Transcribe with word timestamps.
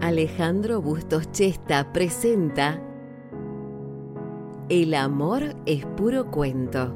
Alejandro 0.00 0.80
Bustos 0.82 1.30
Chesta 1.32 1.92
presenta 1.92 2.80
El 4.68 4.94
amor 4.94 5.54
es 5.66 5.84
puro 5.84 6.30
cuento. 6.30 6.94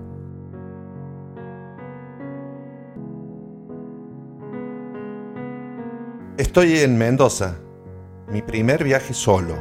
Estoy 6.37 6.79
en 6.79 6.97
Mendoza, 6.97 7.59
mi 8.33 8.43
primer 8.43 8.83
viaje 8.83 9.15
solo. 9.15 9.55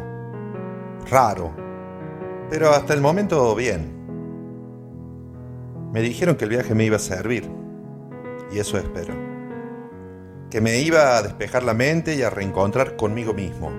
Raro, 1.10 1.52
pero 2.50 2.70
hasta 2.70 2.94
el 2.94 3.02
momento 3.02 3.54
bien. 3.56 4.00
Me 5.92 6.02
dijeron 6.02 6.36
que 6.36 6.46
el 6.46 6.52
viaje 6.52 6.74
me 6.76 6.86
iba 6.86 6.96
a 6.96 7.00
servir, 7.00 7.50
y 8.52 8.60
eso 8.60 8.78
espero. 8.78 9.29
Que 10.50 10.62
me 10.62 10.80
iba 10.80 11.18
a 11.18 11.22
despejar 11.22 11.64
la 11.64 11.74
mente 11.74 12.16
y 12.16 12.24
a 12.24 12.30
reencontrar 12.30 12.96
conmigo 12.96 13.34
mismo. 13.34 13.72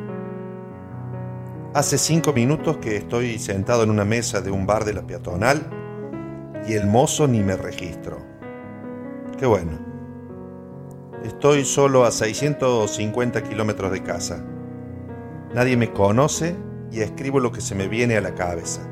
Hace 1.75 1.99
cinco 1.99 2.33
minutos 2.33 2.77
que 2.79 2.97
estoy 2.97 3.39
sentado 3.39 3.83
en 3.83 3.91
una 3.91 4.05
mesa 4.05 4.41
de 4.41 4.51
un 4.51 4.67
bar 4.67 4.85
de 4.85 4.95
la 4.95 5.07
peatonal 5.07 5.69
y 6.67 6.75
el 6.75 6.87
mozo 6.87 7.27
ni 7.27 7.41
me 7.41 7.57
registro. 7.57 8.19
Qué 9.39 9.47
bueno. 9.47 9.79
Estoy 11.25 11.65
solo 11.65 12.05
a 12.05 12.13
650 12.13 13.43
kilómetros 13.43 13.91
de 13.91 14.03
casa. 14.03 14.45
Nadie 15.53 15.77
me 15.77 15.93
conoce 15.93 16.55
y 16.93 17.01
escribo 17.01 17.41
lo 17.41 17.51
que 17.51 17.61
se 17.61 17.75
me 17.75 17.89
viene 17.89 18.17
a 18.17 18.21
la 18.21 18.35
cabeza. 18.35 18.83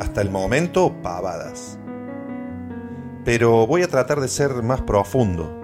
Hasta 0.00 0.22
el 0.22 0.30
momento, 0.30 0.94
pavadas. 1.02 1.78
Pero 3.24 3.66
voy 3.66 3.82
a 3.82 3.88
tratar 3.88 4.20
de 4.20 4.28
ser 4.28 4.62
más 4.62 4.80
profundo, 4.80 5.59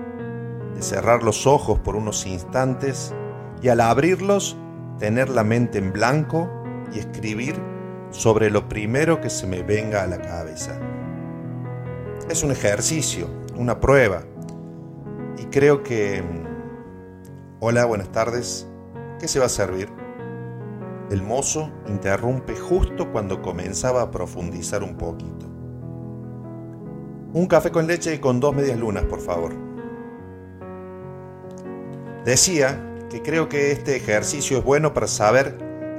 de 0.77 0.83
cerrar 0.83 1.23
los 1.23 1.47
ojos 1.47 1.79
por 1.79 1.97
unos 1.97 2.27
instantes 2.27 3.15
y 3.63 3.69
al 3.69 3.81
abrirlos 3.81 4.57
tener 4.99 5.31
la 5.31 5.43
mente 5.43 5.79
en 5.79 5.93
blanco 5.93 6.51
y 6.93 6.99
escribir 6.99 7.57
sobre 8.11 8.51
lo 8.51 8.69
primero 8.69 9.21
que 9.21 9.31
se 9.31 9.47
me 9.47 9.63
venga 9.63 10.03
a 10.03 10.07
la 10.07 10.21
cabeza. 10.21 10.79
Es 12.31 12.43
un 12.43 12.51
ejercicio, 12.51 13.29
una 13.57 13.81
prueba. 13.81 14.23
Y 15.39 15.47
creo 15.47 15.83
que... 15.83 16.23
Hola, 17.61 17.87
buenas 17.87 18.13
tardes. 18.13 18.69
¿Qué 19.19 19.29
se 19.29 19.39
va 19.39 19.47
a 19.47 19.51
servir? 19.51 19.89
El 21.11 21.23
mozo 21.23 21.71
interrumpe 21.89 22.55
justo 22.55 23.11
cuando 23.13 23.41
comenzaba 23.41 24.03
a 24.03 24.11
profundizar 24.11 24.83
un 24.83 24.97
poquito. 24.97 25.47
Un 27.33 27.47
café 27.47 27.71
con 27.71 27.87
leche 27.87 28.15
y 28.15 28.19
con 28.19 28.41
dos 28.41 28.55
medias 28.55 28.79
lunas, 28.79 29.05
por 29.05 29.21
favor. 29.21 29.67
Decía 32.27 32.83
que 33.09 33.23
creo 33.23 33.49
que 33.49 33.71
este 33.71 33.95
ejercicio 33.95 34.59
es 34.59 34.65
bueno 34.65 34.93
para 34.93 35.07
saber 35.07 35.57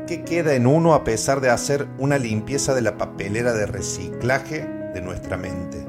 qué 0.08 0.26
queda 0.26 0.56
en 0.56 0.68
uno 0.68 0.94
a 0.94 1.06
pesar 1.06 1.40
de 1.40 1.50
hacer 1.50 1.88
una 2.00 2.18
limpieza 2.18 2.76
de 2.76 2.82
la 2.82 2.98
papelera 2.98 3.54
de 3.54 3.66
reciclaje 3.66 4.68
de 4.94 5.00
nuestra 5.00 5.38
mente. 5.38 5.88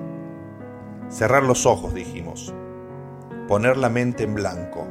Cerrar 1.09 1.43
los 1.43 1.67
ojos, 1.67 1.93
dijimos. 1.93 2.55
Poner 3.49 3.77
la 3.77 3.89
mente 3.89 4.23
en 4.23 4.35
blanco. 4.35 4.87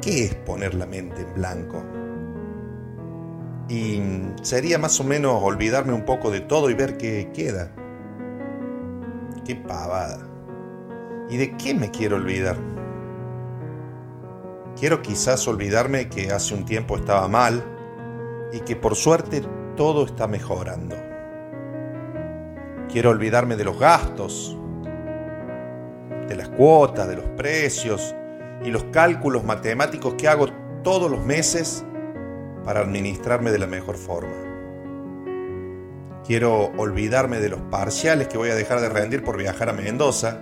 ¿Qué 0.00 0.26
es 0.26 0.36
poner 0.36 0.74
la 0.74 0.86
mente 0.86 1.22
en 1.22 1.34
blanco? 1.34 1.84
Y 3.68 4.00
sería 4.42 4.78
más 4.78 5.00
o 5.00 5.04
menos 5.04 5.42
olvidarme 5.42 5.94
un 5.94 6.04
poco 6.04 6.30
de 6.30 6.42
todo 6.42 6.70
y 6.70 6.74
ver 6.74 6.96
qué 6.96 7.32
queda. 7.34 7.72
Qué 9.44 9.56
pavada. 9.56 10.20
¿Y 11.28 11.38
de 11.38 11.56
qué 11.56 11.74
me 11.74 11.90
quiero 11.90 12.14
olvidar? 12.14 12.81
Quiero 14.82 15.00
quizás 15.00 15.46
olvidarme 15.46 16.08
que 16.08 16.32
hace 16.32 16.54
un 16.54 16.64
tiempo 16.64 16.96
estaba 16.96 17.28
mal 17.28 17.62
y 18.52 18.58
que 18.62 18.74
por 18.74 18.96
suerte 18.96 19.40
todo 19.76 20.04
está 20.04 20.26
mejorando. 20.26 20.96
Quiero 22.90 23.10
olvidarme 23.10 23.54
de 23.54 23.62
los 23.62 23.78
gastos, 23.78 24.58
de 26.26 26.34
las 26.34 26.48
cuotas, 26.48 27.06
de 27.06 27.14
los 27.14 27.26
precios 27.36 28.12
y 28.64 28.72
los 28.72 28.82
cálculos 28.90 29.44
matemáticos 29.44 30.14
que 30.14 30.26
hago 30.26 30.48
todos 30.82 31.08
los 31.08 31.24
meses 31.24 31.84
para 32.64 32.80
administrarme 32.80 33.52
de 33.52 33.60
la 33.60 33.68
mejor 33.68 33.96
forma. 33.96 34.34
Quiero 36.26 36.72
olvidarme 36.76 37.38
de 37.38 37.50
los 37.50 37.60
parciales 37.70 38.26
que 38.26 38.36
voy 38.36 38.50
a 38.50 38.56
dejar 38.56 38.80
de 38.80 38.88
rendir 38.88 39.22
por 39.22 39.36
viajar 39.36 39.68
a 39.68 39.74
Mendoza 39.74 40.40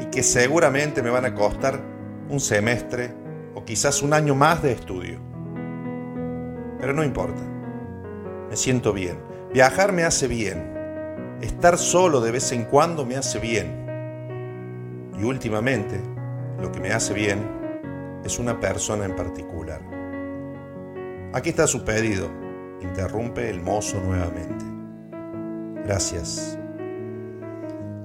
y 0.00 0.06
que 0.06 0.22
seguramente 0.22 1.02
me 1.02 1.10
van 1.10 1.26
a 1.26 1.34
costar 1.34 1.82
un 2.30 2.40
semestre 2.40 3.23
o 3.54 3.64
quizás 3.64 4.02
un 4.02 4.12
año 4.12 4.34
más 4.34 4.62
de 4.62 4.72
estudio. 4.72 5.20
Pero 6.80 6.92
no 6.92 7.04
importa. 7.04 7.42
Me 8.48 8.56
siento 8.56 8.92
bien. 8.92 9.18
Viajar 9.52 9.92
me 9.92 10.04
hace 10.04 10.28
bien. 10.28 11.38
Estar 11.40 11.78
solo 11.78 12.20
de 12.20 12.32
vez 12.32 12.52
en 12.52 12.64
cuando 12.64 13.04
me 13.04 13.16
hace 13.16 13.38
bien. 13.38 13.84
Y 15.18 15.24
últimamente, 15.24 16.00
lo 16.60 16.72
que 16.72 16.80
me 16.80 16.92
hace 16.92 17.14
bien 17.14 17.38
es 18.24 18.38
una 18.38 18.58
persona 18.58 19.04
en 19.04 19.14
particular. 19.14 19.80
Aquí 21.32 21.50
está 21.50 21.66
su 21.66 21.84
pedido, 21.84 22.30
interrumpe 22.80 23.50
el 23.50 23.60
mozo 23.60 24.00
nuevamente. 24.00 24.64
Gracias. 25.84 26.58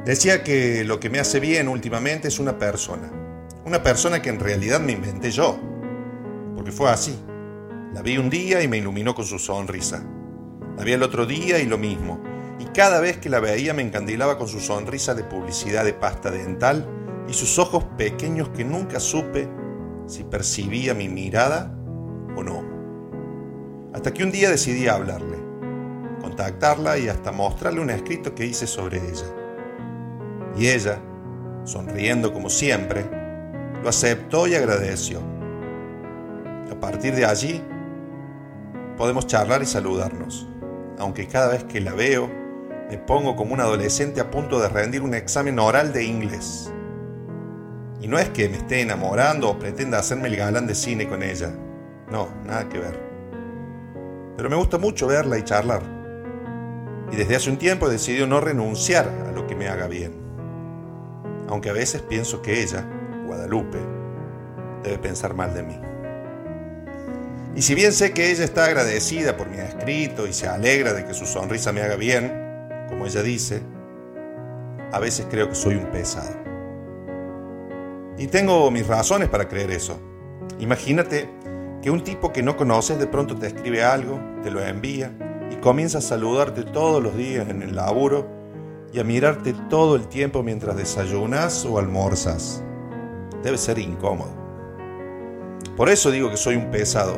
Decía 0.06 0.44
que 0.44 0.84
lo 0.84 1.00
que 1.00 1.10
me 1.10 1.20
hace 1.20 1.40
bien 1.40 1.68
últimamente 1.68 2.28
es 2.28 2.40
una 2.40 2.58
persona. 2.58 3.19
Una 3.66 3.84
persona 3.84 4.22
que 4.22 4.30
en 4.30 4.40
realidad 4.40 4.80
me 4.80 4.94
inventé 4.94 5.32
yo. 5.32 5.60
Porque 6.56 6.72
fue 6.72 6.90
así. 6.90 7.18
La 7.94 8.02
vi 8.02 8.18
un 8.18 8.30
día 8.30 8.62
y 8.64 8.68
me 8.68 8.78
iluminó 8.78 9.14
con 9.14 9.26
su 9.26 9.40
sonrisa. 9.40 10.04
La 10.78 10.84
vi 10.84 10.94
el 10.94 11.04
otro 11.04 11.26
día 11.26 11.60
y 11.60 11.66
lo 11.66 11.78
mismo. 11.78 12.22
Y 12.60 12.66
cada 12.66 13.00
vez 13.00 13.18
que 13.18 13.30
la 13.30 13.40
veía 13.40 13.74
me 13.74 13.82
encandilaba 13.82 14.38
con 14.38 14.48
su 14.48 14.60
sonrisa 14.60 15.14
de 15.14 15.24
publicidad 15.24 15.84
de 15.84 15.94
pasta 15.94 16.32
dental 16.32 16.88
y 17.28 17.34
sus 17.34 17.60
ojos 17.60 17.84
pequeños 17.98 18.50
que 18.50 18.64
nunca 18.64 19.00
supe 19.00 19.50
si 20.08 20.24
percibía 20.24 20.94
mi 20.94 21.10
mirada 21.10 21.76
o 22.36 22.44
no. 22.44 22.64
Hasta 23.94 24.14
que 24.14 24.24
un 24.24 24.32
día 24.32 24.50
decidí 24.50 24.88
hablarle, 24.88 25.38
contactarla 26.22 26.98
y 26.98 27.08
hasta 27.08 27.32
mostrarle 27.32 27.82
un 27.82 27.90
escrito 27.90 28.36
que 28.36 28.46
hice 28.46 28.68
sobre 28.68 28.98
ella. 28.98 29.26
Y 30.58 30.68
ella, 30.68 31.00
sonriendo 31.64 32.34
como 32.34 32.50
siempre, 32.50 33.19
lo 33.82 33.90
aceptó 33.90 34.48
y 34.48 34.56
agradeció. 34.56 35.22
A 36.72 36.80
partir 36.80 37.16
de 37.16 37.26
allí, 37.26 37.64
podemos 38.98 39.28
charlar 39.28 39.62
y 39.62 39.66
saludarnos, 39.66 40.48
aunque 40.98 41.28
cada 41.28 41.50
vez 41.50 41.64
que 41.64 41.82
la 41.82 41.94
veo, 41.94 42.30
me 42.90 42.98
pongo 42.98 43.36
como 43.36 43.54
un 43.54 43.62
adolescente 43.62 44.20
a 44.20 44.32
punto 44.32 44.60
de 44.60 44.70
rendir 44.70 45.02
un 45.02 45.14
examen 45.14 45.60
oral 45.60 45.94
de 45.94 46.06
inglés. 46.06 46.72
Y 48.02 48.08
no 48.08 48.18
es 48.18 48.30
que 48.30 48.50
me 48.50 48.58
esté 48.58 48.82
enamorando 48.82 49.50
o 49.50 49.60
pretenda 49.60 50.00
hacerme 50.00 50.30
el 50.30 50.38
galán 50.38 50.68
de 50.68 50.76
cine 50.76 51.08
con 51.08 51.22
ella. 51.22 51.54
No, 52.10 52.30
nada 52.46 52.68
que 52.70 52.80
ver 52.80 53.10
pero 54.40 54.50
me 54.50 54.56
gusta 54.56 54.78
mucho 54.78 55.06
verla 55.06 55.38
y 55.38 55.44
charlar. 55.44 55.82
Y 57.12 57.18
desde 57.18 57.36
hace 57.36 57.50
un 57.50 57.58
tiempo 57.58 57.92
he 57.92 58.26
no 58.26 58.40
renunciar 58.40 59.10
a 59.28 59.34
lo 59.34 59.46
que 59.46 59.54
me 59.54 59.68
haga 59.68 59.88
bien. 59.88 60.14
Aunque 61.50 61.70
a 61.70 61.74
veces 61.74 62.02
pienso 62.04 62.42
que 62.42 62.64
ella, 62.64 62.90
Guadalupe, 63.30 63.78
debe 64.82 64.98
pensar 64.98 65.36
mal 65.36 65.54
de 65.54 65.62
mí. 65.62 65.80
Y 67.56 67.62
si 67.62 67.76
bien 67.76 67.94
sé 67.94 68.12
que 68.12 68.32
ella 68.32 68.44
está 68.44 68.66
agradecida 68.66 69.38
por 69.38 69.48
mi 69.50 69.60
escrito 69.60 70.26
y 70.26 70.34
se 70.34 70.48
alegra 70.48 70.94
de 70.94 71.06
que 71.06 71.14
su 71.14 71.28
sonrisa 71.28 71.72
me 71.72 71.82
haga 71.82 71.96
bien, 71.96 72.34
como 72.88 73.06
ella 73.06 73.22
dice, 73.22 73.62
a 74.92 74.98
veces 74.98 75.28
creo 75.30 75.48
que 75.48 75.54
soy 75.54 75.76
un 75.76 75.92
pesado. 75.92 76.38
Y 78.18 78.26
tengo 78.26 78.72
mis 78.72 78.88
razones 78.88 79.30
para 79.30 79.48
creer 79.48 79.70
eso. 79.70 80.00
Imagínate 80.58 81.30
que 81.84 81.92
un 81.92 82.04
tipo 82.04 82.34
que 82.34 82.42
no 82.42 82.58
conoces 82.58 82.98
de 82.98 83.06
pronto 83.06 83.38
te 83.38 83.46
escribe 83.46 83.84
algo, 83.84 84.20
te 84.42 84.50
lo 84.50 84.60
envía 84.60 85.12
y 85.52 85.58
comienza 85.58 86.00
a 86.00 86.02
saludarte 86.02 86.64
todos 86.64 87.04
los 87.04 87.16
días 87.16 87.48
en 87.48 87.62
el 87.62 87.76
laburo 87.76 88.28
y 88.92 89.00
a 89.00 89.04
mirarte 89.04 89.54
todo 89.70 89.96
el 89.96 90.08
tiempo 90.08 90.42
mientras 90.42 90.76
desayunas 90.76 91.64
o 91.66 91.78
almorzas. 91.78 92.64
Debe 93.44 93.58
ser 93.58 93.80
incómodo. 93.80 94.32
Por 95.76 95.90
eso 95.90 96.12
digo 96.12 96.30
que 96.30 96.38
soy 96.38 96.56
un 96.56 96.72
pesado. 96.72 97.18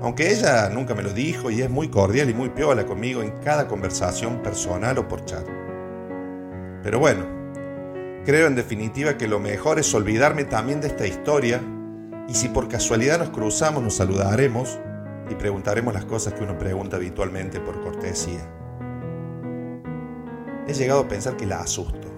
Aunque 0.00 0.32
ella 0.32 0.68
nunca 0.68 0.94
me 0.94 1.02
lo 1.02 1.12
dijo 1.12 1.50
y 1.50 1.62
es 1.62 1.70
muy 1.70 1.88
cordial 1.88 2.28
y 2.28 2.34
muy 2.34 2.48
piola 2.50 2.86
conmigo 2.86 3.22
en 3.22 3.30
cada 3.40 3.68
conversación 3.68 4.42
personal 4.42 4.98
o 4.98 5.06
por 5.06 5.24
chat. 5.24 5.46
Pero 6.82 6.98
bueno, 6.98 7.24
creo 8.24 8.46
en 8.46 8.56
definitiva 8.56 9.16
que 9.16 9.28
lo 9.28 9.38
mejor 9.38 9.78
es 9.78 9.94
olvidarme 9.94 10.44
también 10.44 10.80
de 10.80 10.88
esta 10.88 11.06
historia 11.06 11.60
y 12.28 12.34
si 12.34 12.48
por 12.48 12.68
casualidad 12.68 13.18
nos 13.18 13.30
cruzamos, 13.30 13.82
nos 13.82 13.94
saludaremos 13.94 14.80
y 15.30 15.34
preguntaremos 15.34 15.94
las 15.94 16.04
cosas 16.04 16.34
que 16.34 16.42
uno 16.42 16.58
pregunta 16.58 16.96
habitualmente 16.96 17.60
por 17.60 17.80
cortesía. 17.80 18.40
He 20.66 20.74
llegado 20.74 21.00
a 21.00 21.08
pensar 21.08 21.36
que 21.36 21.46
la 21.46 21.60
asusto, 21.60 22.08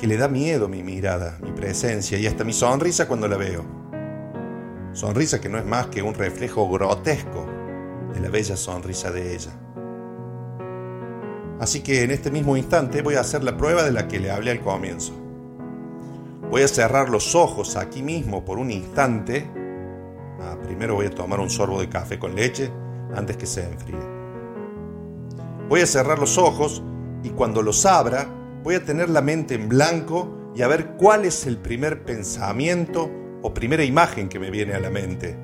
que 0.00 0.06
le 0.06 0.16
da 0.16 0.28
miedo 0.28 0.66
mi 0.66 0.82
mirada, 0.82 1.36
mi 1.42 1.52
presencia 1.52 2.16
y 2.16 2.26
hasta 2.26 2.42
mi 2.42 2.54
sonrisa 2.54 3.06
cuando 3.06 3.28
la 3.28 3.36
veo. 3.36 3.62
Sonrisa 4.94 5.42
que 5.42 5.50
no 5.50 5.58
es 5.58 5.66
más 5.66 5.88
que 5.88 6.00
un 6.00 6.14
reflejo 6.14 6.66
grotesco 6.70 7.46
de 8.14 8.20
la 8.20 8.30
bella 8.30 8.56
sonrisa 8.56 9.10
de 9.10 9.34
ella. 9.34 9.50
Así 11.60 11.82
que 11.82 12.02
en 12.02 12.12
este 12.12 12.30
mismo 12.30 12.56
instante 12.56 13.02
voy 13.02 13.16
a 13.16 13.20
hacer 13.20 13.44
la 13.44 13.58
prueba 13.58 13.82
de 13.82 13.92
la 13.92 14.08
que 14.08 14.18
le 14.18 14.30
hablé 14.30 14.52
al 14.52 14.62
comienzo. 14.62 15.12
Voy 16.50 16.62
a 16.62 16.68
cerrar 16.68 17.10
los 17.10 17.34
ojos 17.34 17.76
aquí 17.76 18.02
mismo 18.02 18.42
por 18.42 18.58
un 18.58 18.70
instante. 18.70 19.50
Ah, 20.40 20.56
primero 20.64 20.94
voy 20.94 21.06
a 21.06 21.10
tomar 21.10 21.40
un 21.40 21.50
sorbo 21.50 21.78
de 21.78 21.90
café 21.90 22.18
con 22.18 22.34
leche 22.34 22.72
antes 23.14 23.36
que 23.36 23.44
se 23.44 23.64
enfríe. 23.64 24.00
Voy 25.68 25.82
a 25.82 25.86
cerrar 25.86 26.18
los 26.18 26.38
ojos 26.38 26.82
y 27.22 27.28
cuando 27.28 27.60
los 27.60 27.84
abra 27.84 28.39
voy 28.62 28.74
a 28.74 28.84
tener 28.84 29.08
la 29.08 29.22
mente 29.22 29.54
en 29.54 29.68
blanco 29.68 30.52
y 30.54 30.62
a 30.62 30.68
ver 30.68 30.96
cuál 30.96 31.24
es 31.24 31.46
el 31.46 31.58
primer 31.58 32.04
pensamiento 32.04 33.10
o 33.42 33.54
primera 33.54 33.84
imagen 33.84 34.28
que 34.28 34.38
me 34.38 34.50
viene 34.50 34.74
a 34.74 34.80
la 34.80 34.90
mente. 34.90 35.36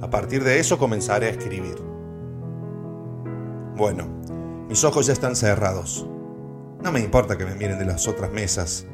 A 0.00 0.08
partir 0.10 0.44
de 0.44 0.58
eso 0.58 0.78
comenzaré 0.78 1.26
a 1.26 1.30
escribir. 1.30 1.76
Bueno, 3.76 4.08
mis 4.68 4.84
ojos 4.84 5.06
ya 5.06 5.12
están 5.12 5.36
cerrados. 5.36 6.06
No 6.82 6.92
me 6.92 7.00
importa 7.00 7.36
que 7.36 7.44
me 7.44 7.54
miren 7.54 7.78
de 7.78 7.84
las 7.84 8.06
otras 8.08 8.30
mesas 8.30 8.86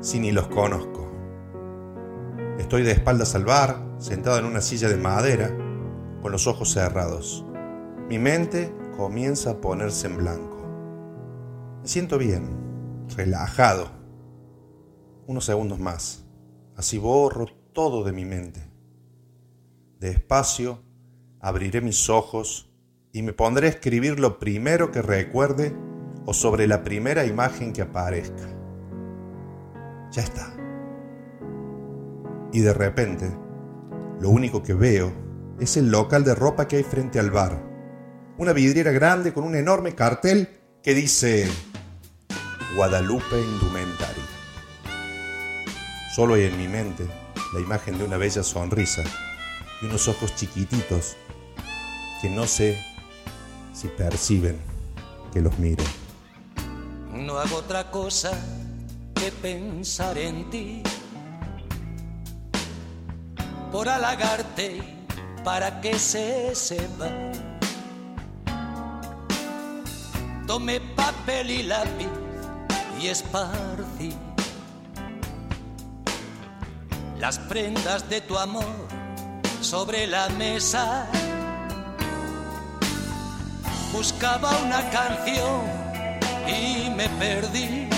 si 0.00 0.20
ni 0.20 0.32
los 0.32 0.48
conozco. 0.48 1.12
Estoy 2.58 2.82
de 2.82 2.92
espaldas 2.92 3.34
al 3.34 3.44
bar, 3.44 3.76
sentado 3.98 4.38
en 4.38 4.44
una 4.44 4.60
silla 4.60 4.88
de 4.88 4.96
madera, 4.96 5.50
con 6.22 6.32
los 6.32 6.46
ojos 6.46 6.72
cerrados. 6.72 7.44
Mi 8.08 8.18
mente 8.18 8.72
comienza 8.96 9.50
a 9.50 9.60
ponerse 9.60 10.06
en 10.06 10.16
blanco. 10.16 10.56
Me 11.82 11.88
siento 11.88 12.18
bien, 12.18 12.48
relajado. 13.16 13.90
Unos 15.26 15.44
segundos 15.44 15.78
más. 15.78 16.24
Así 16.76 16.98
borro 16.98 17.46
todo 17.72 18.04
de 18.04 18.12
mi 18.12 18.24
mente. 18.24 18.60
Despacio 20.00 20.82
abriré 21.40 21.80
mis 21.80 22.08
ojos 22.08 22.72
y 23.12 23.22
me 23.22 23.32
pondré 23.32 23.68
a 23.68 23.70
escribir 23.70 24.20
lo 24.20 24.38
primero 24.38 24.90
que 24.90 25.02
recuerde 25.02 25.74
o 26.26 26.34
sobre 26.34 26.66
la 26.66 26.84
primera 26.84 27.24
imagen 27.24 27.72
que 27.72 27.82
aparezca. 27.82 28.48
Ya 30.12 30.22
está. 30.22 30.54
Y 32.52 32.60
de 32.60 32.72
repente, 32.72 33.30
lo 34.20 34.30
único 34.30 34.62
que 34.62 34.74
veo 34.74 35.12
es 35.60 35.76
el 35.76 35.90
local 35.90 36.24
de 36.24 36.34
ropa 36.34 36.68
que 36.68 36.76
hay 36.76 36.82
frente 36.82 37.18
al 37.18 37.30
bar. 37.30 37.62
Una 38.38 38.52
vidriera 38.52 38.92
grande 38.92 39.32
con 39.32 39.44
un 39.44 39.54
enorme 39.54 39.94
cartel 39.94 40.48
que 40.82 40.94
dice 40.94 41.48
Guadalupe 42.74 43.40
Indumentaria. 43.40 44.24
Solo 46.14 46.34
hay 46.34 46.44
en 46.44 46.58
mi 46.58 46.68
mente 46.68 47.06
la 47.54 47.60
imagen 47.60 47.96
de 47.96 48.04
una 48.04 48.18
bella 48.18 48.42
sonrisa 48.42 49.02
y 49.80 49.86
unos 49.86 50.06
ojos 50.06 50.34
chiquititos 50.36 51.16
que 52.20 52.28
no 52.28 52.46
sé 52.46 52.84
si 53.72 53.88
perciben 53.88 54.60
que 55.32 55.40
los 55.40 55.58
miro. 55.58 55.82
No 57.12 57.38
hago 57.38 57.56
otra 57.56 57.90
cosa 57.90 58.32
que 59.14 59.32
pensar 59.32 60.18
en 60.18 60.50
ti, 60.50 60.82
por 63.72 63.88
halagarte 63.88 64.82
para 65.42 65.80
que 65.80 65.98
se 65.98 66.54
sepa. 66.54 67.10
Tomé 70.46 70.80
papel 70.80 71.50
y 71.50 71.62
lápiz 71.62 72.27
y 73.00 73.08
esparcí 73.08 74.14
las 77.18 77.38
prendas 77.38 78.08
de 78.08 78.20
tu 78.20 78.38
amor 78.38 78.88
sobre 79.60 80.06
la 80.06 80.28
mesa. 80.30 81.06
Buscaba 83.92 84.56
una 84.64 84.88
canción 84.90 85.62
y 86.46 86.90
me 86.90 87.08
perdí 87.10 87.88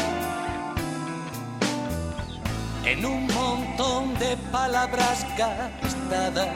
en 2.85 3.07
un 3.07 3.27
montón 3.29 4.15
de 4.19 4.37
palabras 4.51 5.27
gastadas. 5.37 6.49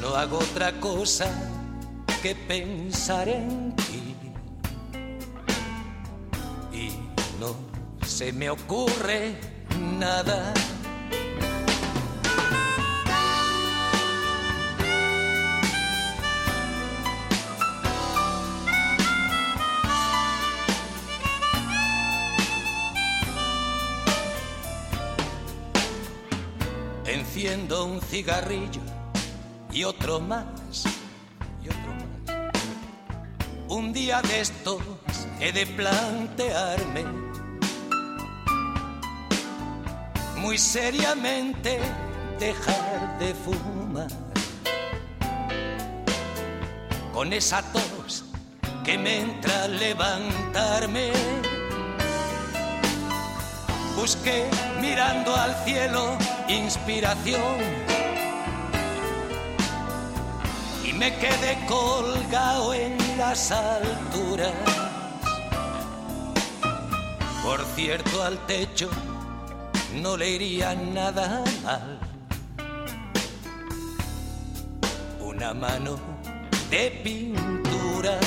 No 0.00 0.14
hago 0.16 0.38
otra 0.38 0.72
cosa 0.80 1.26
que 2.22 2.34
pensar 2.34 3.28
en 3.28 3.81
se 8.22 8.32
me 8.32 8.48
ocurre 8.50 9.34
nada. 9.98 10.54
Enciendo 27.04 27.86
un 27.86 28.00
cigarrillo 28.02 28.82
y 29.72 29.82
otro 29.82 30.20
más, 30.20 30.84
y 31.60 31.68
otro 31.68 31.92
más. 31.98 32.36
Un 33.68 33.92
día 33.92 34.22
de 34.22 34.42
estos 34.42 34.80
he 35.40 35.50
de 35.50 35.66
plantearme 35.66 37.31
muy 40.42 40.58
seriamente 40.58 41.78
dejar 42.40 43.16
de 43.20 43.32
fumar. 43.32 44.08
Con 47.14 47.32
esa 47.32 47.62
tos 47.72 48.24
que 48.84 48.98
me 48.98 49.20
entra 49.20 49.68
levantarme. 49.68 51.12
Busqué 53.94 54.48
mirando 54.80 55.36
al 55.36 55.54
cielo 55.64 56.18
inspiración 56.48 57.58
y 60.84 60.92
me 60.92 61.16
quedé 61.18 61.64
colgado 61.68 62.74
en 62.74 62.98
las 63.16 63.52
alturas. 63.52 64.52
Por 67.44 67.64
cierto, 67.76 68.22
al 68.24 68.44
techo 68.46 68.90
no 70.00 70.16
le 70.16 70.30
iría 70.30 70.74
nada 70.74 71.44
mal. 71.62 71.98
Una 75.20 75.52
mano 75.54 75.98
de 76.70 76.90
pintura. 77.02 78.18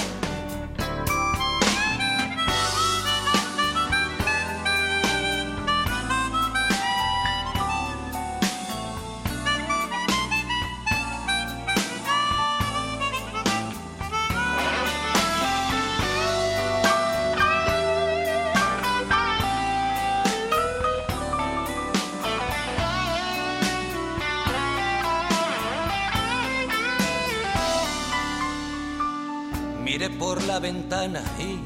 La 30.47 30.59
ventana 30.59 31.21
y 31.39 31.59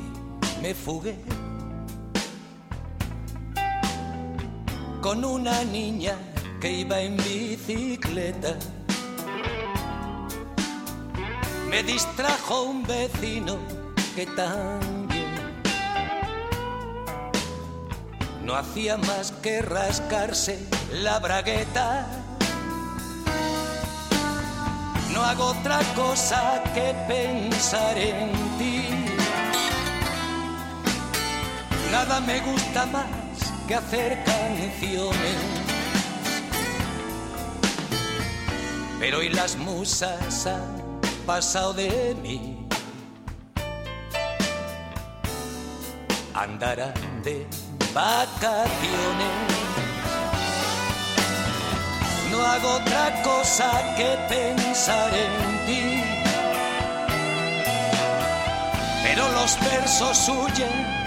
me 0.62 0.74
fugué 0.74 1.18
con 5.02 5.24
una 5.26 5.64
niña 5.66 6.16
que 6.62 6.72
iba 6.72 7.00
en 7.00 7.18
bicicleta. 7.18 8.56
Me 11.70 11.84
distrajo 11.84 12.64
un 12.64 12.84
vecino 12.84 13.58
que 14.16 14.26
también 14.26 15.30
no 18.44 18.56
hacía 18.56 18.98
más 18.98 19.32
que 19.32 19.62
rascarse 19.62 20.60
la 20.92 21.20
bragueta. 21.20 22.19
No 25.20 25.26
hago 25.26 25.46
otra 25.48 25.80
cosa 25.98 26.64
que 26.74 26.96
pensar 27.06 27.98
en 27.98 28.32
ti. 28.58 28.88
Nada 31.92 32.22
me 32.22 32.40
gusta 32.40 32.86
más 32.86 33.06
que 33.68 33.76
hacer 33.76 34.24
canciones. 34.24 35.36
Pero 38.98 39.18
hoy 39.18 39.28
las 39.28 39.58
musas 39.58 40.48
han 40.48 41.02
pasado 41.26 41.74
de 41.74 42.16
mí. 42.24 42.66
Andarán 46.34 46.94
de 47.26 47.46
vacaciones. 47.94 49.89
No 52.32 52.42
hago 52.42 52.76
otra 52.76 53.22
cosa 53.24 53.96
que 53.96 54.18
pensar 54.28 55.12
en 55.14 55.66
ti. 55.66 56.04
Pero 59.04 59.32
los 59.32 59.60
versos 59.60 60.30
huyen 60.30 61.00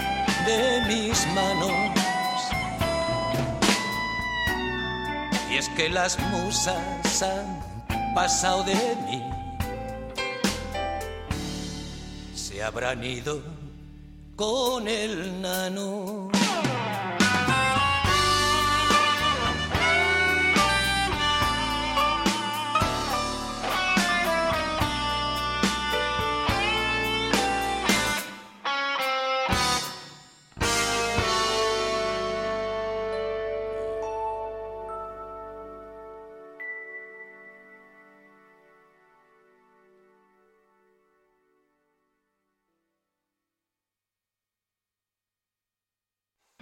de 0.45 0.81
mis 0.87 1.25
manos. 1.27 1.71
Y 5.49 5.57
es 5.57 5.69
que 5.69 5.89
las 5.89 6.19
musas 6.31 7.21
han 7.21 8.13
pasado 8.13 8.63
de 8.63 8.75
mí. 9.05 9.23
Se 12.35 12.63
habrán 12.63 13.03
ido 13.03 13.41
con 14.35 14.87
el 14.87 15.41
nano. 15.41 16.29